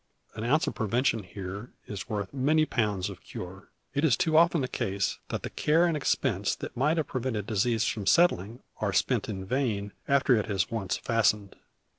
[0.33, 3.69] An ounce of prevention here is worth many pounds of cure.
[3.93, 7.45] It is too often the case that the care and expense that might have prevented
[7.45, 11.55] disease from settling are spent in vain after it has once fastened.